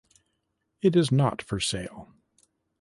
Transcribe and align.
It 0.81 0.95
is 0.95 1.11
not 1.11 1.43
for 1.43 1.59
sale. 1.59 2.11